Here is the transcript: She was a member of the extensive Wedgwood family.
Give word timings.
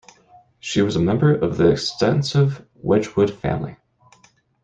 She 0.59 0.81
was 0.81 0.95
a 0.95 0.99
member 0.99 1.31
of 1.31 1.57
the 1.57 1.69
extensive 1.69 2.65
Wedgwood 2.73 3.29
family. 3.29 3.77